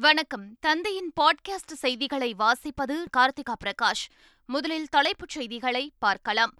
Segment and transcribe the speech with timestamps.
[0.00, 0.56] வணக்கம்.
[0.60, 4.08] தந்தையின் பாட்காஸ்ட் செய்திகளை வாசிப்பது கார்த்திகா பிரகாஷ்.
[4.46, 6.54] முதலில் தலைப்புச் செய்திகளை பார்க்கலாம்.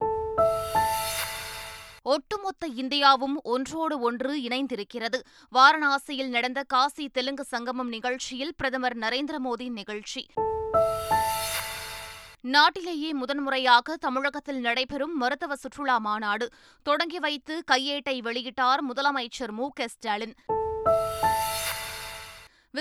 [2.03, 5.21] ஒட்டுமொத்த இந்தியாவும் ஒன்றோடு ஒன்று இணைந்திருக்கிறது.
[5.55, 10.27] வாரணாசியில் நடந்த காசி தெலுங்கு சங்கமம் நிகழ்ச்சியில் பிரதமர் நரேந்திர மோடி நிகழ்ச்சி.
[12.41, 16.51] நாட்டிலேயே முதன்முறையாக தமிழகத்தில் நடைபெறும் மருத்துவ சுற்றுலா மாநாடு.
[16.83, 20.35] தொடங்கி வைத்து கையேட்டை வெளியிட்டார் முதலமைச்சர் மு க ஸ்டாலின்.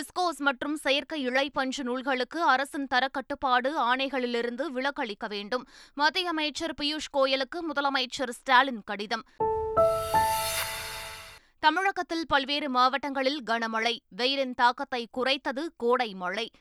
[0.04, 5.68] விஸ்கோஸ் மற்றும் செயற்கை இழைப்பஞ்சு நூல்களுக்கு அரசின் தரக்கட்டுப்பாடு ஆணைகளிலிருந்து விலக்களிக்க வேண்டும்.
[5.94, 9.24] மத்திய அமைச்சர் பியூஷ் கோயலுக்கு முதலமைச்சர் ஸ்டாலின் கடிதம்.
[11.60, 16.52] தமிழகத்தில் பல்வேறு மாவட்டங்களில் கனமழை வெயிலின் தாக்கத்தை குறைத்தது கோடை மழை.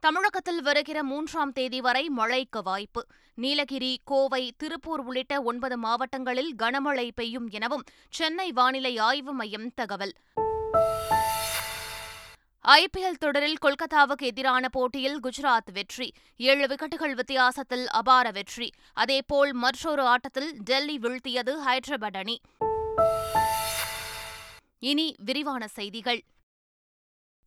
[0.00, 3.06] தமிழகத்தில் வருகிற மூன்றாம் தேதி வரை மழைக்கு வாய்ப்பு.
[3.34, 10.12] நீலகிரி கோவை திருப்பூர் உள்ளிட்ட ஒன்பது மாவட்டங்களில் கனமழை பெய்யும் எனவும் சென்னை வானிலை ஆய்வு மையம் தகவல்.
[12.68, 16.12] ஐபிஎல் தொடரில் கொல்கத்தாவுக்கு எதிரான போட்டியில் குஜராத் வெற்றி.
[16.36, 18.72] ஏழு விக்கெட்டுகள் வித்தியாசத்தில் அபார வெற்றி.
[18.92, 22.40] அதேபோல் மற்றொரு ஆட்டத்தில் டெல்லி வீழ்த்தியது ஹைதராபாத் அணி.
[24.78, 26.22] இனி விரிவான செய்திகள்.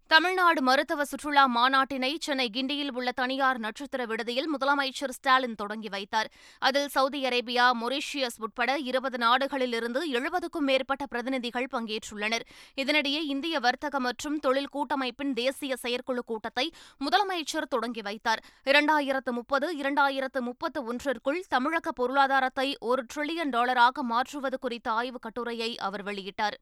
[0.08, 6.32] தமிழ்நாடு மருத்துவ சுற்றுலா மாநாட்டினை சென்னை கிண்டியில் உள்ள தனியார் நட்சத்திர விடுதியில் முதலமைச்சர் ஸ்டாலின் தொடங்கி வைத்தார்.
[6.60, 12.46] அதில் சவுதி அரேபியா மொரீஷியஸ் உட்பட இருபது நாடுகளிலிருந்து எழுபதுக்கும் மேற்பட்ட பிரதிநிதிகள் பங்கேற்றுள்ளனர்.
[12.76, 16.74] இதனிடையே இந்திய வர்த்தக மற்றும் தொழில் கூட்டமைப்பின் தேசிய செயற்குழு கூட்டத்தை
[17.06, 18.44] முதலமைச்சர் தொடங்கி வைத்தார்.
[18.66, 26.04] இரண்டாயிரத்து முப்பது இரண்டாயிரத்து முப்பத்து ஒன்றிற்குள் தமிழக பொருளாதாரத்தை ஒரு டிரில்லியன் டாலராக மாற்றுவது குறித்த ஆய்வுக் கட்டுரையை அவர்
[26.04, 26.58] வெளியிட்டார்.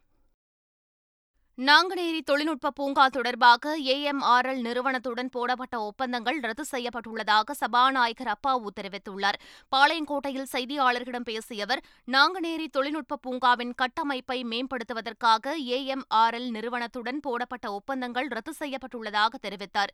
[1.58, 9.38] நாங்குநேரி தொழில்நுட்ப பூங்கா தொடர்பாக ஏஎம்ஆர்எல் நிறுவனத்துடன் போடப்பட்ட ஒப்பந்தங்கள் ரத்து செய்யப்பட்டுள்ளதாக சபாநாயகர் அப்பாவு தெரிவித்துள்ளார்.
[9.76, 19.34] பாளையங்கோட்டையில் செய்தியாளர்களிடம் பேசிய அவர் நாங்குநேரி தொழில்நுட்ப பூங்காவின் கட்டமைப்பை மேம்படுத்துவதற்காக ஏஎம்ஆர்எல் நிறுவனத்துடன் போடப்பட்ட ஒப்பந்தங்கள் ரத்து செய்யப்பட்டுள்ளதாக
[19.42, 19.94] தெரிவித்தார்.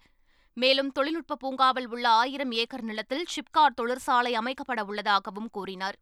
[0.54, 5.98] மேலும் தொழில்நுட்ப பூங்காவில் உள்ள ஆயிரம் ஏக்கர் நிலத்தில் ஷிப்கார் தொழிற்சாலை அமைக்கப்பட உள்ளதாகவும் கூறினார்.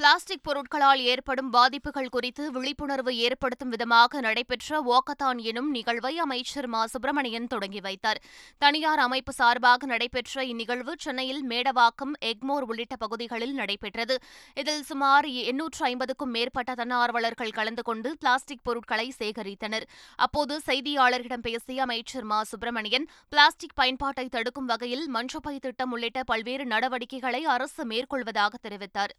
[0.00, 6.86] பிளாஸ்டிக் பொருட்களால் ஏற்படும் பாதிப்புகள் குறித்து விழிப்புணர்வு ஏற்படுத்தும் விதமாக நடைபெற்ற வாக்கத்தான் எனும் நிகழ்வை அமைச்சர் மா.
[6.86, 8.20] சுப்பிரமணியன் தொடங்கி வைத்தார்.
[8.58, 14.18] தனியார் அமைப்பு சார்பாக நடைபெற்ற இந்நிகழ்வு சென்னையில் மேடவாக்கம் எக்மோர் உள்ளிட்ட பகுதிகளில் நடைபெற்றது.
[14.54, 19.82] இதில் சுமார் எண்ணூற்று ஐம்பதுக்கும் மேற்பட்ட தன்னார்வலர்கள் கலந்து கொண்டு பிளாஸ்டிக் பொருட்களை சேகரித்தனர்.
[20.16, 22.42] அப்போது செய்தியாளர்களிடம் பேசிய அமைச்சர் மா.
[22.42, 29.14] சுப்பிரமணியன் பிளாஸ்டிக் பயன்பாட்டை தடுக்கும் வகையில் மஞ்சப்பை திட்டம் உள்ளிட்ட பல்வேறு நடவடிக்கைகளை அரசு மேற்கொள்வதாக தெரிவித்தார்.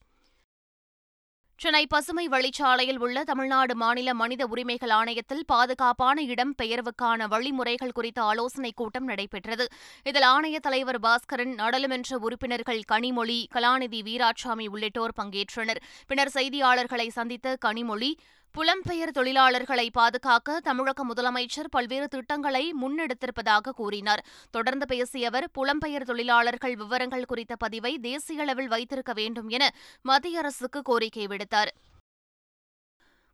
[1.62, 8.76] சென்னை பசுமை வழிச்சாலையில் உள்ள தமிழ்நாடு மாநில மனித உரிமைகள் ஆணையத்தில் பாதுகாப்பான இடம் பெயர்வுக்கான வழிமுறைகள் குறித்த ஆலோசனைக்
[8.76, 9.68] கூட்டம் நடைபெற்றது.
[10.04, 15.78] இதில் ஆணைய தலைவர் பாஸ்கரன் நாடாளுமன்ற உறுப்பினர்கள் கனிமொழி கலாநிதி வீராசாமி உள்ளிட்டோர் பங்கேற்றனர்.
[16.08, 18.14] பின்னர் செய்தியாளர்களை சந்தித்த கனிமொழி
[18.58, 24.26] புலம்பெயர் தொழிலாளர்களை பாதுகாக்க தமிழக முதலமைச்சர் பல்வேறு திட்டங்களை முன்னெடுத்திருப்பதாக கூறினார்.
[24.52, 30.82] தொடர்ந்து பேசிய அவர் புலம்பெயர் தொழிலாளர்கள் விவரங்கள் குறித்த பதிவை தேசிய அளவில் வைத்திருக்க வேண்டும் என மத்திய அரசுக்கு
[30.82, 31.72] கோரிக்கை விடுத்தார்.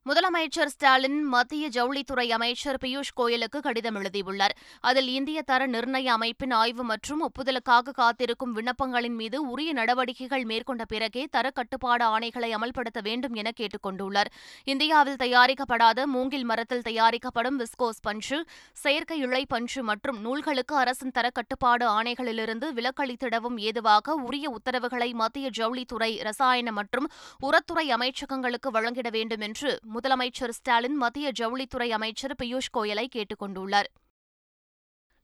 [0.07, 4.53] முதலமைச்சர் ஸ்டாலின் மத்திய ஜவுளித்துறை அமைச்சர் பியூஷ் கோயலுக்கு கடிதம் எழுதியுள்ளார்.
[4.89, 11.23] அதில் இந்திய தர நிர்ணய அமைப்பின் ஆய்வு மற்றும் ஒப்புதலுக்காக காத்திருக்கும் விண்ணப்பங்களின் மீது உரிய நடவடிக்கைகள் மேற்கொண்ட பிறகே
[11.31, 14.29] தர கட்டுப்பாடு ஆணைகளை அமல்படுத்த வேண்டும் என கேட்டுக் கொண்டுள்ளார்.
[14.73, 18.39] இந்தியாவில் தயாரிக்கப்படாத மூங்கில் மரத்தில் தயாரிக்கப்படும் விஸ்கோஸ் பஞ்சு
[18.83, 26.11] செயற்கை இழை பஞ்சு மற்றும் நூல்களுக்கு அரசின் தர கட்டுப்பாடு ஆணைகளிலிருந்து விலக்களித்திடவும் ஏதுவாக உரிய உத்தரவுகளை மத்திய ஜவுளித்துறை
[26.21, 27.09] ரசாயன மற்றும்
[27.49, 33.89] உரத்துறை அமைச்சகங்களுக்கு வழங்கிட வேண்டும் என்று முதலமைச்சர் ஸ்டாலின் மத்திய ஜவுளித்துறை அமைச்சர் பியூஷ் கோயலை கேட்டுக் கொண்டுள்ளார்.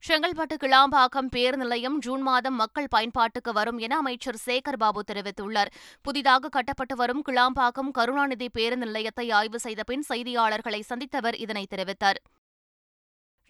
[0.08, 5.72] செங்கல்பட்டு கிளாம்பாக்கம் பேர் நிலையம் ஜூன் மாதம் மக்கள் பயன்பாட்டுக்கு வரும் என அமைச்சர் சேகர் பாபு தெரிவித்துள்ளார்.
[6.02, 12.20] புதிதாக கட்டப்பட்டு வரும் கிளாம்பாக்கம் கருணாநிதி பேருந்து நிலையத்தை ஆய்வு செய்த பின் செய்தியாளர்களை சந்தித்தவர் இதனை தெரிவித்தார்.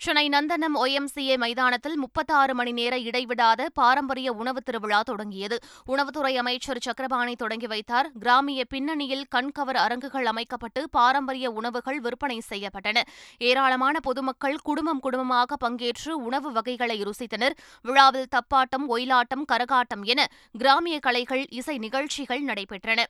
[0.03, 5.58] சென்னை நந்தனம் ஒய்எம்சிஏ மைதானத்தில் முப்பத்தாறு மணி நேர இடைவிடாத பாரம்பரிய உணவு திருவிழா தொடங்கியது.
[5.88, 8.12] உணவுத்துறை அமைச்சர் சக்கரபாணி தொடங்கி வைத்தார்.
[8.19, 13.02] கிராமிய பின்னணியில் கண்கவர் அரங்குகள் அமைக்கப்பட்டு பாரம்பரிய உணவுகள் விற்பனை செய்யப்பட்டன.
[13.38, 17.57] ஏராளமான பொதுமக்கள் குடும்பம் குடும்பமாக பங்கேற்று உணவு வகைகளை ருசித்தனர்.
[17.81, 23.04] விழாவில் தப்பாட்டம் ஒயிலாட்டம் கரகாட்டம் என கிராமிய கலைகள் இசை நிகழ்ச்சிகள் நடைபெற்றன.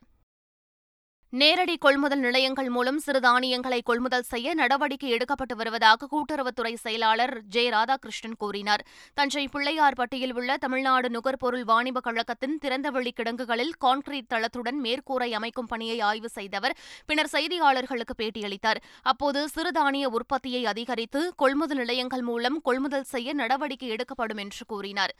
[1.40, 7.64] நேரடி கொள்முதல் நிலையங்கள் மூலம் சிறுதானியங்களை கொள்முதல் செய்ய நடவடிக்கை எடுக்கப்பட்டு வருவதாக கூட்டுறவுத்துறை செயலாளர் ஜெ.
[7.70, 8.84] ராதாகிருஷ்ணன் கூறினார்.
[9.14, 16.28] தஞ்சை பிள்ளையார்பட்டியில் உள்ள தமிழ்நாடு நுகர்பொருள் வாணிப கழகத்தின் திறந்தவெளி கிடங்குகளில் கான்கிரீட் தளத்துடன் மேற்கூரை அமைக்கும் பணியை ஆய்வு
[16.28, 16.76] செய்தவர்
[17.06, 18.82] பின்னர் செய்தியாளர்களுக்கு பேட்டியளித்தார்.
[19.02, 25.14] அப்போது சிறுதானிய உற்பத்தியை அதிகரித்து கொள்முதல் நிலையங்கள் மூலம் கொள்முதல் செய்ய நடவடிக்கை எடுக்கப்படும் என்று கூறினார்.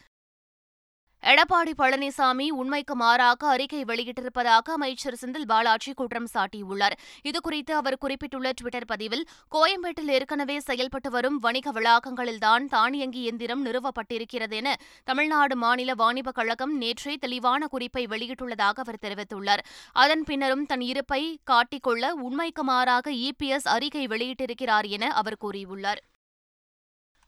[1.25, 6.97] எடப்பாடி பழனிசாமி உண்மைக்கு மாறாக அறிக்கை வெளியிட்டிருப்பதாக அமைச்சர் செந்தில் பாலாஜி குற்றம் சாட்டியுள்ளார்.
[7.23, 14.77] இதுகுறித்து அவர் குறிப்பிட்டுள்ள டுவிட்டர் பதிவில் கோயம்பேட்டில் ஏற்கனவே செயல்பட்டு வரும் வணிக வளாகங்களில்தான் தானியங்கி எந்திரம் நிறுவப்பட்டிருக்கிறது என
[15.05, 19.65] தமிழ்நாடு மாநில வாணிப கழகம் நேற்றே தெளிவான குறிப்பை வெளியிட்டுள்ளதாக அவர் தெரிவித்துள்ளார்.
[19.93, 26.03] அதன் பின்னரும் தன் இருப்பை காட்டிக்கொள்ள உண்மைக்கு மாறாக இபிஎஸ் அறிக்கை வெளியிட்டிருக்கிறார் என அவர் கூறியுள்ளார்.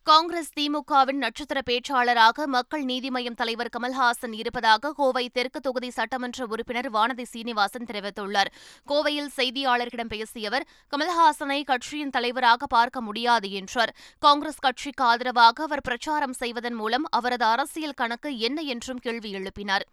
[0.06, 6.88] காங்கிரஸ் திமுகவின் நட்சத்திர பேச்சாளராக மக்கள் நீதி மய்யம் தலைவர் கமல்ஹாசன் இருப்பதாக கோவை தெற்கு தொகுதி சட்டமன்ற உறுப்பினர்
[6.92, 8.52] வானதி சீனிவாசன் தெரிவித்துள்ளார்.
[8.86, 13.94] கோவையில் செய்தியாளர்களிடம் பேசிய அவர் கமல்ஹாசனை கட்சியின் தலைவராக பார்க்க முடியாது என்றார்.
[14.18, 19.86] காங்கிரஸ் கட்சிக்கு ஆதரவாக அவர் பிரச்சாரம் செய்வதன் மூலம் அவரது அரசியல் கணக்கு என்ன என்றும் கேள்வி எழுப்பினார்.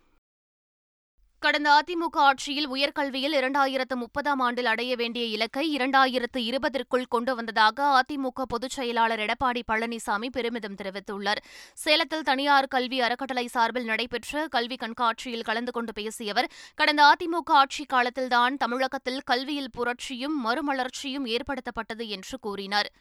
[1.43, 8.41] கடந்த அதிமுக ஆட்சியில் உயர்கல்வியில் இரண்டாயிரத்து முப்பதாம் ஆண்டில் அடைய வேண்டிய இலக்கை இரண்டாயிரத்து இருபதற்குள் கொண்டு வந்ததாக அதிமுக
[8.47, 11.41] பொதுச் செயலாளர் எடப்பாடி பழனிசாமி பெருமிதம் தெரிவித்துள்ளார்.
[11.73, 17.89] சேலத்தில் தனியார் கல்வி அறக்கட்டளை சார்பில் நடைபெற்ற கல்வி கண்காட்சியில் கலந்து கொண்டு பேசிய அவர் கடந்த அதிமுக ஆட்சிக்
[17.89, 22.91] காலத்தில்தான் தமிழகத்தில் கல்வியில் புரட்சியும் மறுமலர்ச்சியும் ஏற்படுத்தப்பட்டது என்று கூறினார்.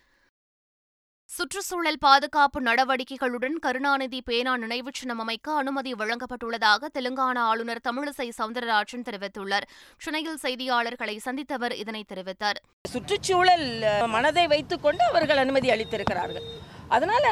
[1.37, 9.67] சுற்றுச்சூழல் பாதுகாப்பு நடவடிக்கைகளுடன் கருணாநிதி பேனா நினைவு சின்னம் அமைக்க அனுமதி வழங்கப்பட்டுள்ளதாக தெலுங்கானா ஆளுநர் தமிழிசை சவுந்தரராஜன் தெரிவித்துள்ளார்.
[10.05, 12.58] சென்னையில் செய்தியாளர்களை சந்தித்தவர் இதனை தெரிவித்தார்.
[12.93, 13.67] சுற்றுச்சூழல்
[14.14, 16.49] மனதை வைத்துக்கொண்டு அவர்கள் அனுமதி அளித்திருக்கிறார்கள்.
[16.96, 17.25] அதனால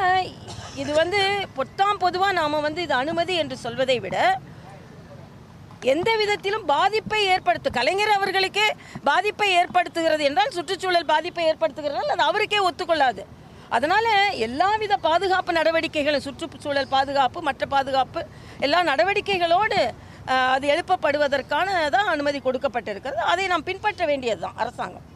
[0.83, 1.19] இது வந்து
[1.57, 4.17] பொத்தாம் பொதுவாக நாம் வந்து இது அனுமதி என்று சொல்வதை விட
[5.93, 8.65] எந்த விதத்திலும் பாதிப்பை ஏற்படுத்து கலைஞர் அவர்களுக்கே
[9.11, 13.23] பாதிப்பை ஏற்படுத்துகிறது என்றால் சுற்றுச்சூழல் பாதிப்பை ஏற்படுத்துகிறதால் அது அவருக்கே ஒத்துக்கொள்ளாது.
[13.75, 14.09] அதனால்
[14.47, 18.21] எல்லாவித பாதுகாப்பு நடவடிக்கைகளும் சுற்றுச்சூழல் பாதுகாப்பு மற்ற பாதுகாப்பு
[18.67, 19.79] எல்லா நடவடிக்கைகளோடு
[20.55, 23.21] அது எழுப்பப்படுவதற்கான தான் அனுமதி கொடுக்கப்பட்டிருக்கிறது.
[23.31, 25.07] அதை நாம் பின்பற்ற வேண்டியது தான் அரசாங்கம்.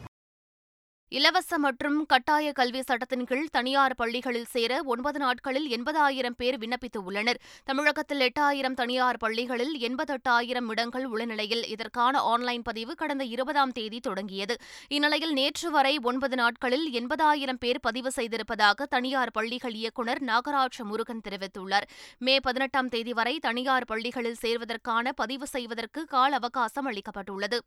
[1.12, 7.38] இலவச மற்றும் கட்டாய கல்வி சட்டத்தின் கீழ் தனியார் பள்ளிகளில் சேர ஒன்பது நாட்களில் எண்பதாயிரம் பேர் விண்ணப்பித்து உள்ளனர்
[7.64, 14.56] தமிழகத்தில் எட்டாயிரம் தனியார் பள்ளிகளில் எண்பத்தெட்டாயிரம் இடங்கள் உள்ள நிலையில் இதற்கான ஆன்லைன் பதிவு கடந்த இருபதாம் தேதி தொடங்கியது.
[14.88, 21.88] இந்நிலையில் நேற்று வரை ஒன்பது நாட்களில் எண்பதாயிரம் பேர் பதிவு செய்திருப்பதாக தனியார் பள்ளிகள் இயக்குநர் நாகராஜ் முருகன் தெரிவித்துள்ளார்.
[22.18, 27.60] மே பதினெட்டாம் தேதி வரை தனியார் பள்ளிகளில் சேர்வதற்கான பதிவு செய்வதற்கு கால அவகாசம் அளிக்கப்பட்டுள்ளது.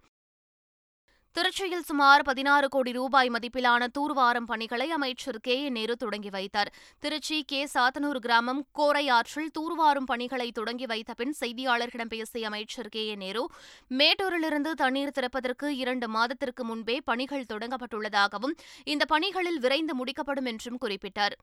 [1.35, 5.63] திருச்சியில் சுமார் பதினாறு கோடி ரூபாய் மதிப்பிலான தூர்வாரம் பணிகளை அமைச்சர் கே.
[5.63, 5.69] ஏ.
[5.69, 6.73] நேரு தொடங்கி வைத்தார்.
[6.99, 7.67] திருச்சி கே.
[7.73, 13.07] சாத்தனூர் கிராமம் கோரை ஆற்றில் தூர்வாரும் பணிகளை தொடங்கி வைத்த பின் செய்தியாளர்களிடம் பேசிய அமைச்சர் கே.
[13.07, 13.15] ஏ.
[13.15, 13.43] நேரு
[13.91, 21.37] மேட்டூரிலிருந்து தண்ணீர் திறப்பதற்கு இரண்டு மாதத்திற்கு முன்பே பணிகள் தொடங்கப்பட்டுள்ளதாகவும் இந்த பணிகளில் விரைந்து முடிக்கப்படும் என்றும் குறிப்பிட்டார்.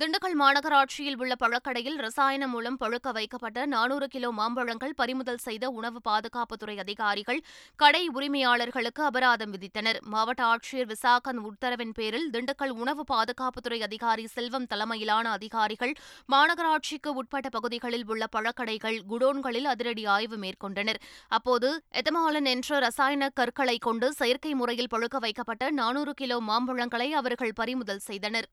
[0.00, 6.78] திண்டுக்கல் மாநகராட்சியில் உள்ள பழக்கடையில் ரசாயனம் மூலம் பழுக்க வைக்கப்பட்ட நானூறு கிலோ மாம்பழங்கள் பறிமுதல் செய்த உணவு பாதுகாப்புத்துறை
[6.78, 7.40] அதிகாரிகள்
[7.76, 9.98] கடை உரிமையாளர்களுக்கு அபராதம் விதித்தனர்.
[10.02, 15.94] மாவட்ட ஆட்சியர் விசாகன் உத்தரவின் பேரில் திண்டுக்கல் உணவு பாதுகாப்புத்துறை அதிகாரி செல்வம் தலைமையிலான அதிகாரிகள்
[16.34, 21.02] மாநகராட்சிக்கு உட்பட்ட பகுதிகளில் உள்ள பழக்கடைகள் குடோன்களில் அதிரடி ஆய்வு மேற்கொண்டனர்.
[21.28, 28.06] அப்போது எத்தமாலன் என்ற ரசாயன கற்களை கொண்டு செயற்கை முறையில் பழுக்க வைக்கப்பட்ட நானூறு கிலோ மாம்பழங்களை அவர்கள் பறிமுதல்
[28.10, 28.48] செய்தனர்.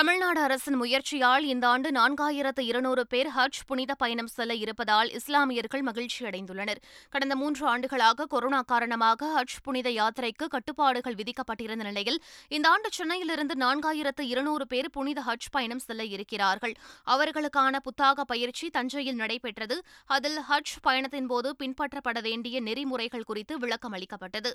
[0.00, 6.80] தமிழ்நாடு அரசின் முயற்சியால் இந்த ஆண்டு நான்காயிரத்து இருநூறு பேர் ஹஜ் புனித பயணம் செல்ல இருப்பதால் இஸ்லாமியர்கள் மகிழ்ச்சியடைந்துள்ளனர்
[7.10, 12.18] கடந்த மூன்று ஆண்டுகளாக கொரோனா காரணமாக ஹஜ் புனித யாத்திரைக்கு கட்டுப்பாடுகள் விதிக்கப்பட்டிருந்த நிலையில்
[12.48, 16.74] இந்த ஆண்டு சென்னையிலிருந்து நான்காயிரத்து இருநூறு பேர் புனித ஹஜ் பயணம் செல்ல இருக்கிறார்கள்.
[17.06, 19.78] அவர்களுக்கான புத்தாக பயிற்சி தஞ்சையில் நடைபெற்றது.
[20.06, 24.52] அதில் ஹஜ் பயணத்தின்போது பின்பற்றப்பட வேண்டிய நெறிமுறைகள் குறித்து விளக்கம் அளிக்கப்பட்டது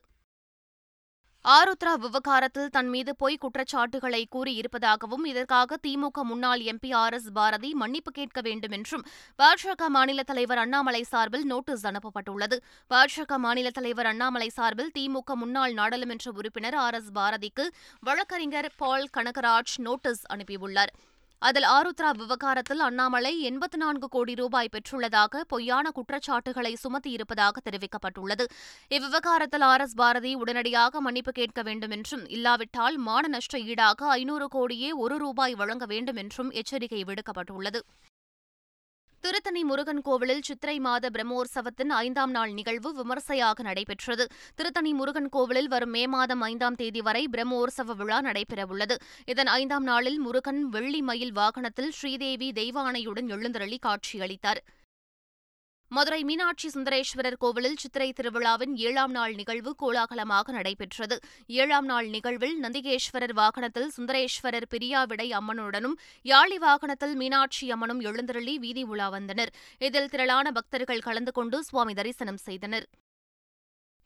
[1.54, 8.12] ஆருத்ரா விவகாரத்தில் தன் மீது பொய் குற்றச்சாட்டுகளை கூறியிருப்பதாகவும் இதற்காக திமுக முன்னாள் எம்பி ஆர் எஸ் பாரதி மன்னிப்பு
[8.12, 9.04] கேட்க வேண்டும் என்றும்
[9.40, 12.58] பாஜக மாநில தலைவர் அண்ணாமலை சார்பில் நோட்டீஸ் அனுப்பப்பட்டுள்ளது.
[12.92, 17.66] பாஜக மாநில தலைவர் அண்ணாமலை சார்பில் திமுக முன்னாள் நாடாளுமன்ற உறுப்பினர் ஆர் எஸ் பாரதிக்கு
[18.00, 20.94] வழக்கறிஞர் பால் கனகராஜ் நோட்டீஸ் அனுப்பியுள்ளார்.
[21.42, 28.46] அதில் ஆருத்ரா விவகாரத்தில் அண்ணாமலை எண்பத்தி நான்கு கோடி ரூபாய் பெற்றுள்ளதாக பொய்யான குற்றச்சாட்டுகளை சுமத்தியிருப்பதாக தெரிவிக்கப்பட்டுள்ளது.
[28.90, 34.92] இவ்விவகாரத்தில் ஆர் எஸ் பாரதி உடனடியாக மன்னிப்பு கேட்க வேண்டும் என்றும் இல்லாவிட்டால் மான நஷ்ட ஈடாக ஐநூறு கோடியே
[34.92, 37.82] ஒரு ரூபாய் வழங்க வேண்டும் என்றும் எச்சரிக்கை விடுக்கப்பட்டுள்ளது.
[39.26, 44.26] திருத்தணி முருகன் கோவிலில் சித்திரை மாத பிரம்மோற்சவத்தின் ஐந்தாம் நாள் நிகழ்வு விமர்சையாக நடைபெற்றது.
[44.56, 48.96] திருத்தணி முருகன் கோவிலில் வரும் மே மாதம் ஐந்தாம் தேதி வரை பிரம்மோற்சவ விழா நடைபெறவுள்ளது.
[49.26, 54.62] இதன் ஐந்தாம் நாளில் முருகன் வெள்ளி மயில் வாகனத்தில் ஸ்ரீதேவி தெய்வானையுடன் எழுந்தருளி காட்சியளித்தார்.
[55.92, 61.20] மதுரை மீனாட்சி சுந்தரேஸ்வரர் கோவிலில் சித்திரை திருவிழாவின் ஏழாம் நாள் நிகழ்வு கோலாகலமாக நடைபெற்றது.
[61.48, 69.10] ஏழாம் நாள் நிகழ்வில் நந்திகேஸ்வரர் வாகனத்தில் சுந்தரேஸ்வரர் பிரியாவிடை அம்மனுடனும் யாழி வாகனத்தில் மீனாட்சி அம்மனும் எழுந்தருளி வீதி உலா
[69.10, 69.54] வந்தனர்.
[69.80, 72.88] இதில் திரளான பக்தர்கள் கலந்து கொண்டு சுவாமி தரிசனம் செய்தனர்.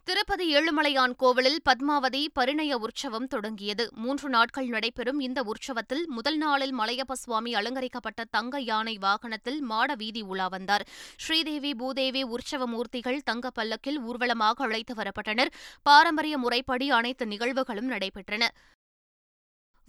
[0.09, 3.89] திருப்பதி ஏழுமலையான் கோவிலில் பத்மாவதி பரிணய உற்சவம் தொடங்கியது.
[3.95, 10.21] மூன்று நாட்கள் நடைபெறும் இந்த உற்சவத்தில் முதல் நாளில் மலையப்ப சுவாமி அலங்கரிக்கப்பட்ட தங்க யானை வாகனத்தில் மாட வீதி
[10.21, 10.85] உலா வந்தார்.
[11.17, 15.53] ஸ்ரீதேவி பூதேவி உற்சவ மூர்த்திகள் தங்க பல்லக்கில் ஊர்வலமாக அழைத்து வரப்பட்டனர்.
[15.83, 18.47] பாரம்பரிய முறைப்படி அனைத்து நிகழ்வுகளும் நடைபெற்றன.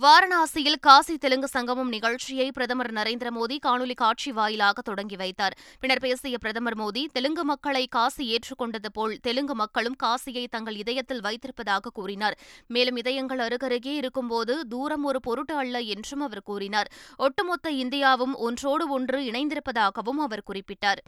[0.03, 5.57] வாரணாசியில் காசி தெலுங்கு சங்கமம் நிகழ்ச்சியை பிரதமர் நரேந்திர மோடி காணொலி காட்சி வாயிலாக தொடங்கி வைத்தார்.
[5.81, 11.93] பின்னர் பேசிய பிரதமர் மோடி தெலுங்கு மக்களை காசி ஏற்றுக்கொண்டது போல் தெலுங்கு மக்களும் காசியை தங்கள் இதயத்தில் வைத்திருப்பதாக
[11.93, 12.39] கூறினார்.
[12.67, 16.91] மேலும் இதயங்கள் அருகருகே இருக்கும்போது தூரம் ஒரு பொருட்டு அல்ல என்றும் அவர் கூறினார்.
[17.17, 21.03] ஒட்டுமொத்த இந்தியாவும் ஒன்றோடு ஒன்று இணைந்திருப்பதாகவும் அவர் குறிப்பிட்டார்.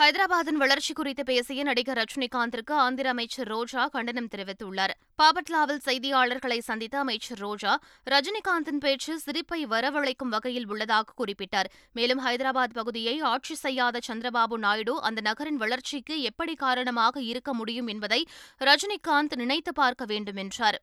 [0.00, 4.92] ஹைதராபாத்தின் வளர்ச்சி குறித்து பேசிய நடிகர் ரஜினிகாந்திற்கு ஆந்திர அமைச்சர் ரோஜா கண்டனம் தெரிவித்துள்ளார்.
[5.22, 7.72] பாபட்லாவில் செய்தியாளர்களை சந்தித்த அமைச்சர் ரோஜா
[8.10, 11.70] ரஜினிகாந்தின் பேச்சு சிரிப்பை வரவழைக்கும் வகையில் உள்ளதாக குறிப்பிட்டார்.
[11.92, 18.20] மேலும் ஹைதராபாத் பகுதியை ஆட்சி செய்யாத சந்திரபாபு நாயுடு அந்த நகரின் வளர்ச்சிக்கு எப்படி காரணமாக இருக்க முடியும் என்பதை
[18.60, 20.80] ரஜினிகாந்த் நினைத்து பார்க்க வேண்டும் என்றார்.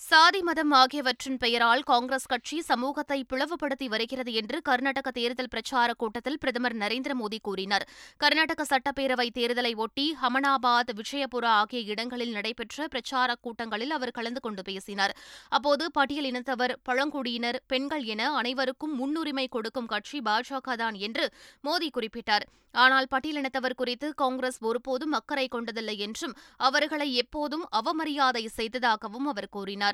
[0.00, 6.76] சாதி மதம் ஆகியவற்றின் பெயரால் காங்கிரஸ் கட்சி சமூகத்தை பிளவுபடுத்தி வருகிறது என்று கர்நாடக தேர்தல் பிரச்சாரக் கூட்டத்தில் பிரதமர்
[6.76, 7.88] நரேந்திர மோடி கூறினார்.
[8.16, 15.16] கர்நாடக சட்டப்பேரவை தேர்தலை ஒட்டி ஹமனாபாத் விஜயபுரா ஆகிய இடங்களில் நடைபெற்ற பிரச்சாரக் கூட்டங்களில் அவர் கலந்து கொண்டு பேசினார்.
[15.48, 21.32] அப்போது பட்டியல் இனத்தவர் பழங்குடியினர் பெண்கள் என அனைவருக்கும் முன்னுரிமை கொடுக்கும் கட்சி பாஜக தான் என்று
[21.64, 22.46] மோடி குறிப்பிட்டார்.
[22.72, 29.87] ஆனால் பட்டியலினத்தவர் குறித்து காங்கிரஸ் ஒருபோதும் அக்கறை கொண்டதில்லை என்றும் அவர்களை எப்போதும் அவமரியாதை செய்ததாகவும் அவர் கூறினார்.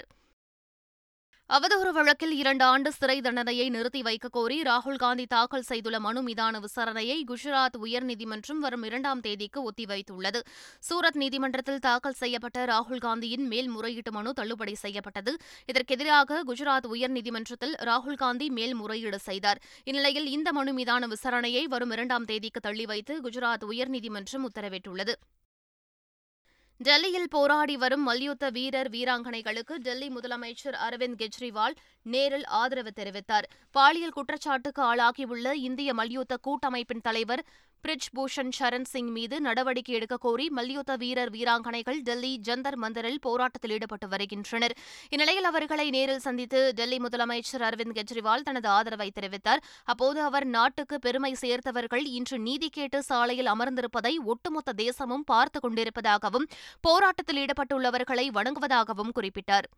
[1.48, 6.60] அவதூறு வழக்கில் இரண்டு ஆண்டு சிறை தண்டனையை நிறுத்தி வைக்கக் கோரி ராகுல் காந்தி தாக்கல் செய்துள்ள மனு மீதான
[6.60, 10.40] விசாரணையை குஜராத் உயர்நீதிமன்றம் வரும் இரண்டாம் தேதிக்கு ஒத்திவைத்துள்ளது.
[10.90, 15.36] சூரத் நீதிமன்றத்தில் தாக்கல் செய்யப்பட்ட ராகுல் காந்தியின் மேல்முறையீட்டு மனு தள்ளுபடி செய்யப்பட்டது.
[15.72, 19.62] இதற்கெதிராக குஜராத் உயர்நீதிமன்றத்தில் ராகுல் காந்தி மேல்முறையீடு செய்தார்.
[19.84, 25.12] இந்நிலையில் இந்த மனு மீதான விசாரணையை வரும் இரண்டாம் தேதிக்கு தள்ளி வைத்து குஜராத் உயர்நீதிமன்றம் உத்தரவிட்டுள்ளது.
[26.80, 31.74] டெல்லியில் போராடி வரும் மல்யுத்த வீரர் வீராங்கனைகளுக்கு டெல்லி முதலமைச்சர் அரவிந்த் கெஜ்ரிவால்
[32.06, 33.46] நேரில் ஆதரவு தெரிவித்தார்.
[33.70, 37.42] பாலியல் குற்றச்சாட்டுக்கு ஆளாகியுள்ள இந்திய மல்யுத்த கூட்டமைப்பின் தலைவர்
[37.82, 43.70] பிரிஜ் பூஷன் சரண் சிங் மீது நடவடிக்கை எடுக்க கோரி மல்யுத்த வீரர் வீராங்கனைகள் டெல்லி ஜந்தர் மந்தரில் போராட்டத்தில்
[43.70, 44.76] ஈடுபட்டு வருகின்றனர்.
[45.08, 49.62] இந்நிலையில் அவர்களை நேரில் சந்தித்து டெல்லி முதலமைச்சர் அரவிந்த் கெஜ்ரிவால் தனது ஆதரவை தெரிவித்தார்.
[49.84, 56.48] அப்போது அவர் நாட்டுக்கு பெருமை சேர்த்தவர்கள் இன்று நீதி கேட்டு சாலையில் அமர்ந்திருப்பதை ஒட்டுமொத்த தேசமும் பார்த்துக் கொண்டிருப்பதாகவும்
[56.80, 59.68] போராட்டத்தில் ஈடுபட்டுள்ளவர்களை வணங்குவதாகவும் குறிப்பிட்டார்.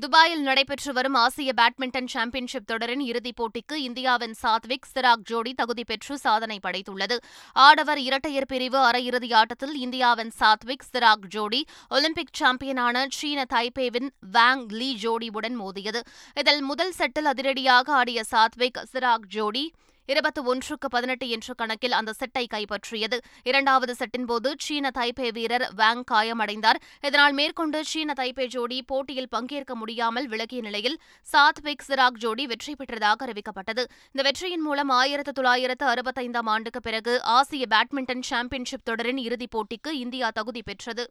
[0.00, 6.18] துபாயில் நடைபெற்று வரும் ஆசிய பேட்மிண்டன் சாம்பியன்ஷிப் தொடரின் இறுதிப் போட்டிக்கு இந்தியாவின் சாத்விக் சிராக் ஜோடி தகுதி பெற்று
[6.18, 7.16] சாதனை படைத்துள்ளது.
[7.52, 14.98] ஆடவர் இரட்டையர் பிரிவு அரையிறுதி ஆட்டத்தில் இந்தியாவின் சாத்விக் சிராக் ஜோடி ஒலிம்பிக் சாம்பியனான சீன தைப்பேவின் வாங் லீ
[15.02, 16.02] ஜோடியுடன் மோதியது.
[16.34, 19.72] இதில் முதல் செட்டில் அதிரடியாக ஆடிய சாத்விக் சிராக் ஜோடி
[20.06, 23.18] இருபத்தி ஒன்றுக்கு பதினெட்டு என்ற கணக்கில் அந்த செட்டை கைப்பற்றியது.
[23.42, 26.80] இரண்டாவது செட்டின்போது சீன தைப்பே வீரர் வாங் காயமடைந்தார்.
[27.02, 31.00] இதனால் மேற்கொண்டு சீன தைப்பே ஜோடி போட்டியில் பங்கேற்க முடியாமல் விலகிய நிலையில்
[31.32, 33.84] சாத்விக் சிராக் ஜோடி வெற்றி பெற்றதாக அறிவிக்கப்பட்டது.
[34.12, 40.30] இந்த வெற்றியின் மூலம் ஆயிரத்து தொள்ளாயிரத்து அறுபத்தைந்தாம் ஆண்டுக்கு பிறகு ஆசிய பேட்மிண்டன் சாம்பியன்ஷிப் தொடரின் இறுதிப் போட்டிக்கு இந்தியா
[40.30, 41.10] தகுதி பெற்றது.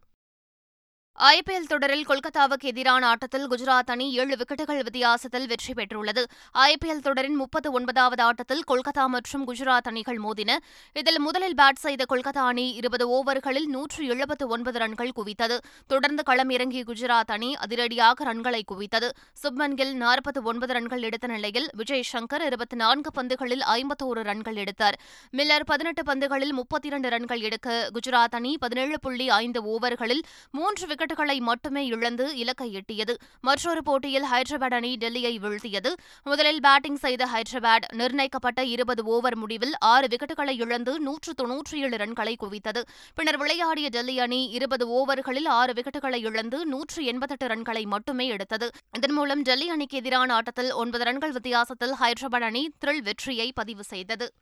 [1.20, 6.24] ஐபிஎல் தொடரில் கொல்கத்தாவுக்கு எதிரான ஆட்டத்தில் குஜராத் அணி ஏழு விக்கெட்டுகள் வித்தியாசத்தில் வெற்றி பெற்றுள்ளது.
[6.54, 10.58] ஐபிஎல் தொடரின் முப்பத்து ஒன்பதாவது ஆட்டத்தில் கொல்கத்தா மற்றும் குஜராத் அணிகள் மோதின.
[10.94, 15.58] இதில் முதலில் பேட் செய்த கொல்கத்தா அணி இருபது ஓவர்களில் நூற்று எழுபத்து ஒன்பது ரன்கள் குவித்தது.
[15.88, 19.10] தொடர்ந்து களம் இறங்கிய குஜராத் அணி அதிரடியாக ரன்களை குவித்தது.
[19.44, 25.00] சுப்மன் கில் நாற்பத்து ஒன்பது ரன்கள் எடுத்த நிலையில் விஜய் சங்கர் இருபத்தி நான்கு பந்துகளில் ஐம்பத்தோரு ரன்கள் எடுத்தார்.
[25.32, 31.38] மில்லர் பதினெட்டு பந்துகளில் முப்பத்தி இரண்டு ரன்கள் எடுக்க குஜராத் அணி பதினேழு புள்ளி ஐந்து ஓவர்களில் மூன்று விக்கெட்டுகளை
[31.40, 33.14] மட்டுமே இழந்து இலக்கை எட்டியது.
[33.42, 35.94] மற்றொரு போட்டியில் ஹைதராபாத் அணி டெல்லியை வீழ்த்தியது.
[36.24, 42.36] முதலில் பேட்டிங் செய்த ஹைதராபாத் நிர்ணயிக்கப்பட்ட இருபது ஓவர் முடிவில் ஆறு விக்கெட்டுகளை இழந்து நூற்று தொன்னூற்றி ஏழு ரன்களை
[42.44, 42.82] குவித்தது.
[43.16, 48.70] பின்னர் விளையாடிய டெல்லி அணி இருபது ஓவர்களில் ஆறு விக்கெட்டுகளை இழந்து நூற்று எண்பத்தெட்டு ரன்களை மட்டுமே எடுத்தது.
[48.96, 54.34] இதன் மூலம் டெல்லி அணிக்கு எதிரான ஆட்டத்தில் ஒன்பது ரன்கள் வித்தியாசத்தில் ஹைதராபாத் அணி த்ரில் வெற்றியை பதிவு செய்தது.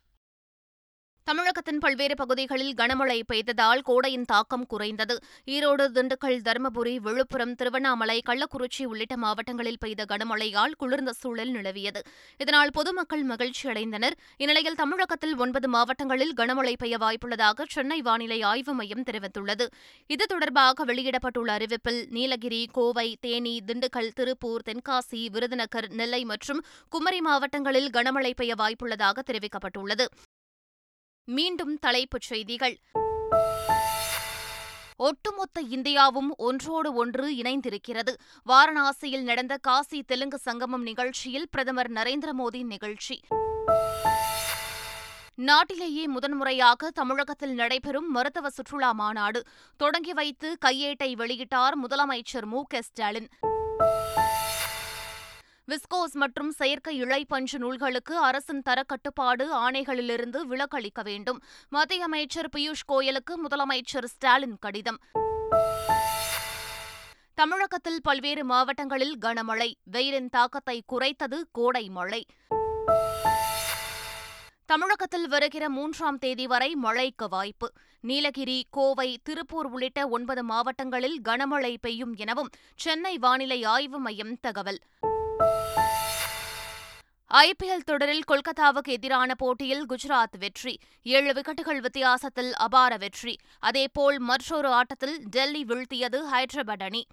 [1.24, 5.14] தமிழகத்தின் பல்வேறு பகுதிகளில் கனமழை பெய்ததால் கோடையின் தாக்கம் குறைந்தது.
[5.46, 12.00] ஈரோடு திண்டுக்கல் தருமபுரி விழுப்புரம் திருவண்ணாமலை கள்ளக்குறிச்சி உள்ளிட்ட மாவட்டங்களில் பெய்த கனமழையால் குளிர்ந்த சூழல் நிலவியது.
[12.36, 14.16] இதனால் பொதுமக்கள் மகிழ்ச்சி அடைந்தனர்.
[14.36, 19.66] இந்நிலையில் தமிழகத்தில் ஒன்பது மாவட்டங்களில் கனமழை பெய்ய வாய்ப்புள்ளதாக சென்னை வானிலை ஆய்வு மையம் தெரிவித்துள்ளது.
[20.06, 27.90] இது தொடர்பாக வெளியிடப்பட்டுள்ள அறிவிப்பில் நீலகிரி கோவை தேனி திண்டுக்கல் திருப்பூர் தென்காசி விருதுநகர் நெல்லை மற்றும் குமரி மாவட்டங்களில்
[27.90, 30.06] கனமழை பெய்ய வாய்ப்புள்ளதாக தெரிவிக்கப்பட்டுள்ளது.
[31.24, 32.78] மீண்டும் தலைப்புச் செய்திகள்.
[34.96, 38.14] ஒட்டுமொத்த இந்தியாவும் ஒன்றோடு ஒன்று இணைந்திருக்கிறது.
[38.48, 43.20] வாரணாசியில் நடந்த காசி தெலுங்கு சங்கமம் நிகழ்ச்சியில் பிரதமர் நரேந்திர மோடி நிகழ்ச்சி.
[45.34, 49.42] நாட்டிலேயே முதன்முறையாக தமிழகத்தில் நடைபெறும் மருத்துவ சுற்றுலா மாநாடு.
[49.76, 53.28] தொடங்கி வைத்து கையேட்டை வெளியிட்டார் முதலமைச்சர் மு க ஸ்டாலின்.
[55.70, 61.42] விஸ்கோஸ் மற்றும் செயற்கை இழைப்பஞ்சு நூல்களுக்கு அரசின் தரக்கட்டுப்பாடு ஆணைகளிலிருந்து விலக்களிக்க வேண்டும்.
[61.68, 64.98] மத்திய அமைச்சர் பியூஷ் கோயலுக்கு முதலமைச்சர் ஸ்டாலின் கடிதம்.
[67.34, 72.26] தமிழகத்தில் பல்வேறு மாவட்டங்களில் கனமழை வெயிலின் தாக்கத்தை குறைத்தது கோடை மழை.
[74.66, 77.72] தமிழகத்தில் வருகிற மூன்றாம் தேதி வரை மழைக்கு வாய்ப்பு.
[78.00, 84.80] நீலகிரி கோவை திருப்பூர் உள்ளிட்ட ஒன்பது மாவட்டங்களில் கனமழை பெய்யும் எனவும் சென்னை வானிலை ஆய்வு மையம் தகவல்.
[87.32, 90.78] ஐபிஎல் தொடரில் கொல்கத்தாவுக்கு எதிரான போட்டியில் குஜராத் வெற்றி.
[91.02, 93.38] ஏழு விக்கெட்டுகள் வித்தியாசத்தில் அபார வெற்றி.
[93.58, 97.06] அதேபோல் மற்றொரு ஆட்டத்தில் டெல்லி வீழ்த்தியது ஹைதராபாத் அணி.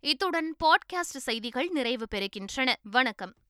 [0.00, 2.74] இத்துடன் பாட்காஸ்ட் செய்திகள் நிறைவு பெறுகின்றன.
[2.82, 3.34] வணக்கம்.